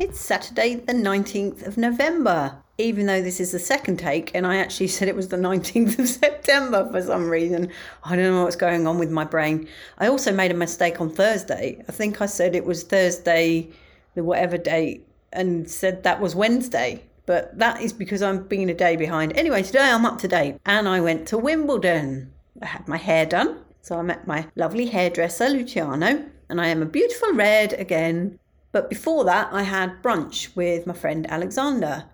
It's 0.00 0.18
Saturday, 0.18 0.76
the 0.76 0.94
19th 0.94 1.66
of 1.66 1.76
November, 1.76 2.56
even 2.78 3.04
though 3.04 3.20
this 3.20 3.38
is 3.38 3.52
the 3.52 3.58
second 3.58 3.98
take, 3.98 4.34
and 4.34 4.46
I 4.46 4.56
actually 4.56 4.86
said 4.86 5.08
it 5.08 5.14
was 5.14 5.28
the 5.28 5.36
19th 5.36 5.98
of 5.98 6.08
September 6.08 6.88
for 6.90 7.02
some 7.02 7.28
reason. 7.28 7.68
I 8.02 8.16
don't 8.16 8.32
know 8.32 8.42
what's 8.42 8.56
going 8.56 8.86
on 8.86 8.98
with 8.98 9.10
my 9.10 9.24
brain. 9.24 9.68
I 9.98 10.06
also 10.06 10.32
made 10.32 10.52
a 10.52 10.54
mistake 10.54 11.02
on 11.02 11.10
Thursday. 11.10 11.84
I 11.86 11.92
think 11.92 12.22
I 12.22 12.26
said 12.26 12.54
it 12.54 12.64
was 12.64 12.82
Thursday, 12.82 13.68
the 14.14 14.24
whatever 14.24 14.56
date, 14.56 15.06
and 15.34 15.70
said 15.70 16.02
that 16.04 16.18
was 16.18 16.34
Wednesday. 16.34 17.02
But 17.26 17.58
that 17.58 17.82
is 17.82 17.92
because 17.92 18.22
I'm 18.22 18.44
being 18.44 18.70
a 18.70 18.74
day 18.74 18.96
behind. 18.96 19.36
Anyway, 19.36 19.62
today 19.62 19.90
I'm 19.90 20.06
up 20.06 20.18
to 20.20 20.28
date, 20.28 20.56
and 20.64 20.88
I 20.88 21.02
went 21.02 21.28
to 21.28 21.36
Wimbledon. 21.36 22.32
I 22.62 22.66
had 22.66 22.88
my 22.88 22.96
hair 22.96 23.26
done, 23.26 23.58
so 23.82 23.98
I 23.98 24.02
met 24.02 24.26
my 24.26 24.46
lovely 24.56 24.86
hairdresser, 24.86 25.50
Luciano, 25.50 26.24
and 26.48 26.58
I 26.58 26.68
am 26.68 26.80
a 26.80 26.86
beautiful 26.86 27.34
red 27.34 27.74
again 27.74 28.38
but 28.72 28.88
before 28.88 29.24
that, 29.24 29.48
I 29.52 29.62
had 29.62 30.02
brunch 30.02 30.54
with 30.56 30.86
my 30.86 30.94
friend 30.94 31.30
Alexander. 31.30 32.04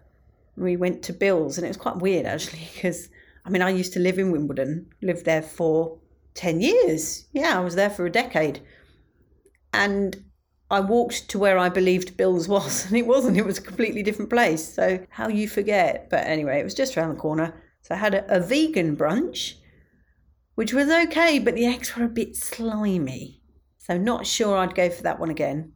We 0.56 0.76
went 0.76 1.02
to 1.04 1.12
Bill's, 1.12 1.58
and 1.58 1.64
it 1.64 1.68
was 1.68 1.76
quite 1.76 1.98
weird 1.98 2.26
actually 2.26 2.68
because 2.74 3.08
I 3.46 3.48
mean, 3.48 3.62
I 3.62 3.70
used 3.70 3.92
to 3.92 4.00
live 4.00 4.18
in 4.18 4.32
Wimbledon, 4.32 4.86
lived 5.00 5.24
there 5.24 5.42
for 5.42 5.98
10 6.34 6.60
years. 6.60 7.26
Yeah, 7.32 7.56
I 7.56 7.62
was 7.62 7.76
there 7.76 7.90
for 7.90 8.04
a 8.04 8.10
decade. 8.10 8.60
And 9.72 10.24
I 10.68 10.80
walked 10.80 11.28
to 11.28 11.38
where 11.38 11.56
I 11.56 11.68
believed 11.68 12.16
Bill's 12.16 12.48
was, 12.48 12.86
and 12.88 12.96
it 12.96 13.06
wasn't. 13.06 13.36
It 13.36 13.46
was 13.46 13.58
a 13.58 13.62
completely 13.62 14.02
different 14.02 14.30
place. 14.30 14.74
So, 14.74 15.06
how 15.10 15.28
you 15.28 15.48
forget? 15.48 16.10
But 16.10 16.26
anyway, 16.26 16.58
it 16.58 16.64
was 16.64 16.74
just 16.74 16.96
around 16.96 17.10
the 17.10 17.20
corner. 17.20 17.54
So, 17.82 17.94
I 17.94 17.98
had 17.98 18.14
a, 18.14 18.36
a 18.36 18.40
vegan 18.40 18.96
brunch, 18.96 19.54
which 20.56 20.74
was 20.74 20.90
okay, 20.90 21.38
but 21.38 21.54
the 21.54 21.66
eggs 21.66 21.96
were 21.96 22.04
a 22.04 22.08
bit 22.08 22.34
slimy. 22.34 23.42
So, 23.78 23.96
not 23.96 24.26
sure 24.26 24.56
I'd 24.56 24.74
go 24.74 24.90
for 24.90 25.04
that 25.04 25.20
one 25.20 25.30
again. 25.30 25.74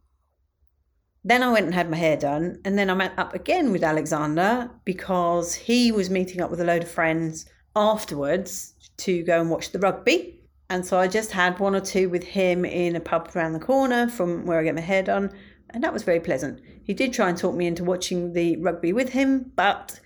Then 1.22 1.42
I 1.42 1.52
went 1.52 1.66
and 1.66 1.74
had 1.74 1.90
my 1.90 1.98
hair 1.98 2.16
done, 2.16 2.60
and 2.64 2.78
then 2.78 2.88
I 2.88 2.94
met 2.94 3.18
up 3.18 3.34
again 3.34 3.72
with 3.72 3.84
Alexander 3.84 4.70
because 4.84 5.54
he 5.54 5.92
was 5.92 6.08
meeting 6.08 6.40
up 6.40 6.50
with 6.50 6.60
a 6.60 6.64
load 6.64 6.82
of 6.82 6.90
friends 6.90 7.46
afterwards 7.76 8.74
to 8.98 9.22
go 9.22 9.40
and 9.40 9.50
watch 9.50 9.72
the 9.72 9.78
rugby. 9.78 10.40
And 10.70 10.86
so 10.86 10.98
I 10.98 11.08
just 11.08 11.32
had 11.32 11.58
one 11.58 11.74
or 11.74 11.80
two 11.80 12.08
with 12.08 12.24
him 12.24 12.64
in 12.64 12.96
a 12.96 13.00
pub 13.00 13.30
around 13.34 13.52
the 13.52 13.60
corner 13.60 14.08
from 14.08 14.46
where 14.46 14.58
I 14.58 14.64
get 14.64 14.74
my 14.74 14.80
hair 14.80 15.02
done, 15.02 15.32
and 15.70 15.84
that 15.84 15.92
was 15.92 16.04
very 16.04 16.20
pleasant. 16.20 16.60
He 16.84 16.94
did 16.94 17.12
try 17.12 17.28
and 17.28 17.36
talk 17.36 17.54
me 17.54 17.66
into 17.66 17.84
watching 17.84 18.32
the 18.32 18.56
rugby 18.56 18.92
with 18.92 19.10
him, 19.10 19.52
but 19.56 20.00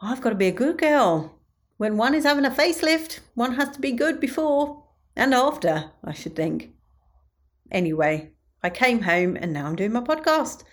I've 0.00 0.20
got 0.20 0.30
to 0.30 0.36
be 0.36 0.48
a 0.48 0.52
good 0.52 0.78
girl. 0.78 1.38
When 1.78 1.96
one 1.96 2.14
is 2.14 2.24
having 2.24 2.44
a 2.44 2.50
facelift, 2.50 3.20
one 3.34 3.54
has 3.54 3.70
to 3.70 3.80
be 3.80 3.92
good 3.92 4.20
before 4.20 4.84
and 5.16 5.32
after, 5.32 5.92
I 6.04 6.12
should 6.12 6.36
think. 6.36 6.72
Anyway, 7.70 8.32
I 8.62 8.70
came 8.70 9.02
home 9.02 9.36
and 9.36 9.52
now 9.52 9.66
I'm 9.66 9.76
doing 9.76 9.92
my 9.92 10.00
podcast. 10.00 10.64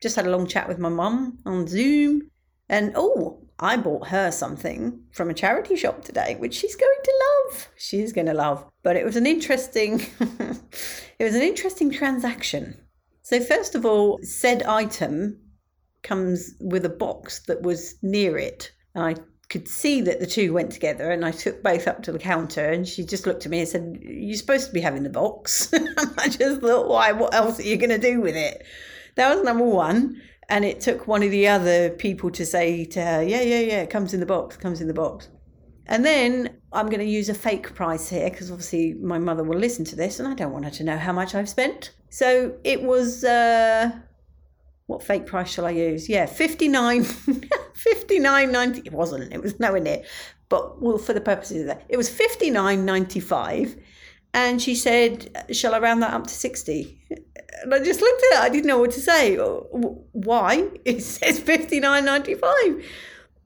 Just 0.00 0.16
had 0.16 0.26
a 0.26 0.30
long 0.30 0.46
chat 0.46 0.68
with 0.68 0.78
my 0.78 0.88
mum 0.88 1.38
on 1.44 1.66
Zoom. 1.66 2.30
And 2.68 2.92
oh, 2.94 3.42
I 3.58 3.76
bought 3.76 4.08
her 4.08 4.30
something 4.30 5.02
from 5.10 5.30
a 5.30 5.34
charity 5.34 5.76
shop 5.76 6.04
today, 6.04 6.36
which 6.38 6.54
she's 6.54 6.76
going 6.76 7.00
to 7.02 7.12
love. 7.26 7.68
She's 7.76 8.12
going 8.12 8.26
to 8.26 8.34
love. 8.34 8.64
But 8.82 8.96
it 8.96 9.04
was 9.04 9.16
an 9.16 9.26
interesting 9.26 10.00
it 11.18 11.24
was 11.24 11.34
an 11.34 11.42
interesting 11.42 11.90
transaction. 11.90 12.76
So 13.22 13.40
first 13.40 13.74
of 13.74 13.84
all, 13.84 14.18
said 14.22 14.62
item 14.62 15.38
comes 16.02 16.54
with 16.60 16.84
a 16.84 16.90
box 16.90 17.40
that 17.46 17.62
was 17.62 17.96
near 18.02 18.38
it. 18.38 18.70
And 18.94 19.04
I 19.04 19.14
could 19.48 19.66
see 19.66 20.02
that 20.02 20.20
the 20.20 20.26
two 20.26 20.52
went 20.52 20.72
together 20.72 21.10
and 21.10 21.24
I 21.24 21.30
took 21.30 21.62
both 21.62 21.88
up 21.88 22.02
to 22.02 22.12
the 22.12 22.18
counter 22.18 22.66
and 22.66 22.86
she 22.86 23.04
just 23.04 23.26
looked 23.26 23.46
at 23.46 23.50
me 23.50 23.60
and 23.60 23.68
said, 23.68 23.98
You're 24.02 24.36
supposed 24.36 24.66
to 24.66 24.72
be 24.72 24.80
having 24.80 25.04
the 25.04 25.10
box. 25.10 25.72
I 26.18 26.28
just 26.28 26.60
thought, 26.60 26.88
Why? 26.88 27.12
What 27.12 27.34
else 27.34 27.58
are 27.58 27.62
you 27.62 27.76
going 27.76 27.90
to 27.90 27.98
do 27.98 28.20
with 28.20 28.36
it? 28.36 28.64
That 29.14 29.34
was 29.34 29.44
number 29.44 29.64
one. 29.64 30.20
And 30.50 30.64
it 30.64 30.80
took 30.80 31.06
one 31.06 31.22
of 31.22 31.30
the 31.30 31.46
other 31.48 31.90
people 31.90 32.30
to 32.30 32.44
say 32.44 32.84
to 32.86 33.02
her, 33.02 33.22
Yeah, 33.22 33.40
yeah, 33.40 33.60
yeah, 33.60 33.82
it 33.82 33.90
comes 33.90 34.12
in 34.12 34.20
the 34.20 34.26
box, 34.26 34.56
comes 34.56 34.80
in 34.80 34.88
the 34.88 34.94
box. 34.94 35.28
And 35.86 36.04
then 36.04 36.58
I'm 36.70 36.86
going 36.86 37.00
to 37.00 37.06
use 37.06 37.30
a 37.30 37.34
fake 37.34 37.74
price 37.74 38.10
here 38.10 38.28
because 38.28 38.50
obviously 38.50 38.92
my 38.94 39.18
mother 39.18 39.42
will 39.42 39.58
listen 39.58 39.86
to 39.86 39.96
this 39.96 40.18
and 40.18 40.28
I 40.28 40.34
don't 40.34 40.52
want 40.52 40.66
her 40.66 40.70
to 40.72 40.84
know 40.84 40.98
how 40.98 41.12
much 41.12 41.34
I've 41.34 41.48
spent. 41.48 41.92
So 42.10 42.54
it 42.64 42.82
was. 42.82 43.24
Uh, 43.24 43.92
what 44.88 45.02
fake 45.02 45.26
price 45.26 45.50
shall 45.50 45.66
I 45.66 45.70
use? 45.70 46.08
Yeah, 46.08 46.24
59 46.24 47.04
59.90 47.94 48.86
it 48.86 48.92
wasn't 48.92 49.32
it 49.32 49.42
was 49.42 49.58
nowhere 49.60 49.80
near 49.80 50.02
but 50.48 50.80
well 50.80 50.98
for 50.98 51.12
the 51.12 51.20
purposes 51.20 51.62
of 51.62 51.66
that. 51.68 51.84
It 51.88 51.96
was 51.96 52.10
59.95 52.10 53.80
and 54.34 54.60
she 54.60 54.74
said 54.74 55.46
shall 55.52 55.74
I 55.74 55.78
round 55.78 56.02
that 56.02 56.12
up 56.12 56.26
to 56.26 56.34
60 56.34 57.00
and 57.62 57.74
I 57.74 57.78
just 57.82 58.00
looked 58.00 58.22
at 58.32 58.38
it 58.38 58.44
I 58.44 58.48
didn't 58.48 58.66
know 58.66 58.78
what 58.78 58.92
to 58.92 59.00
say. 59.00 59.36
Why? 59.36 60.68
It 60.84 61.02
says 61.02 61.40
59.95 61.40 62.84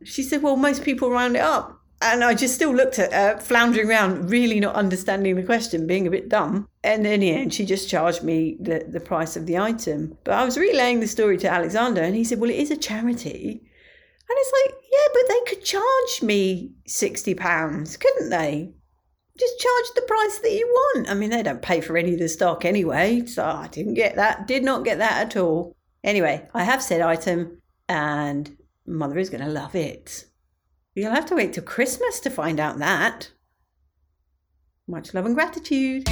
she 0.04 0.22
said 0.22 0.42
well 0.42 0.56
most 0.56 0.84
people 0.84 1.10
round 1.10 1.36
it 1.36 1.42
up. 1.42 1.78
And 2.02 2.24
I 2.24 2.34
just 2.34 2.56
still 2.56 2.74
looked 2.74 2.98
at 2.98 3.12
her, 3.12 3.38
floundering 3.38 3.88
around, 3.88 4.28
really 4.28 4.58
not 4.58 4.74
understanding 4.74 5.36
the 5.36 5.44
question, 5.44 5.86
being 5.86 6.08
a 6.08 6.10
bit 6.10 6.28
dumb. 6.28 6.68
And 6.82 7.06
in 7.06 7.20
the 7.20 7.30
end, 7.30 7.54
she 7.54 7.64
just 7.64 7.88
charged 7.88 8.24
me 8.24 8.56
the, 8.58 8.84
the 8.88 8.98
price 8.98 9.36
of 9.36 9.46
the 9.46 9.56
item. 9.56 10.18
But 10.24 10.34
I 10.34 10.44
was 10.44 10.58
relaying 10.58 10.98
the 10.98 11.06
story 11.06 11.38
to 11.38 11.48
Alexander, 11.48 12.02
and 12.02 12.16
he 12.16 12.24
said, 12.24 12.40
Well, 12.40 12.50
it 12.50 12.56
is 12.56 12.72
a 12.72 12.76
charity. 12.76 13.62
And 14.28 14.38
it's 14.38 14.52
like, 14.64 14.82
Yeah, 14.92 15.08
but 15.12 15.28
they 15.28 15.40
could 15.50 15.64
charge 15.64 16.22
me 16.22 16.72
£60, 16.86 18.00
couldn't 18.00 18.30
they? 18.30 18.72
Just 19.38 19.58
charge 19.58 19.84
the 19.94 20.02
price 20.02 20.38
that 20.38 20.52
you 20.52 20.66
want. 20.66 21.08
I 21.08 21.14
mean, 21.14 21.30
they 21.30 21.42
don't 21.42 21.62
pay 21.62 21.80
for 21.80 21.96
any 21.96 22.12
of 22.12 22.18
the 22.18 22.28
stock 22.28 22.64
anyway. 22.64 23.24
So 23.26 23.44
I 23.44 23.68
didn't 23.68 23.94
get 23.94 24.16
that, 24.16 24.46
did 24.46 24.62
not 24.62 24.84
get 24.84 24.98
that 24.98 25.26
at 25.26 25.36
all. 25.36 25.74
Anyway, 26.04 26.46
I 26.52 26.64
have 26.64 26.82
said 26.82 27.00
item, 27.00 27.62
and 27.88 28.56
mother 28.86 29.18
is 29.18 29.30
going 29.30 29.44
to 29.44 29.50
love 29.50 29.74
it. 29.74 30.26
You'll 30.94 31.12
have 31.12 31.26
to 31.26 31.36
wait 31.36 31.54
till 31.54 31.64
Christmas 31.64 32.20
to 32.20 32.30
find 32.30 32.60
out 32.60 32.78
that. 32.78 33.30
Much 34.86 35.14
love 35.14 35.24
and 35.24 35.34
gratitude. 35.34 36.06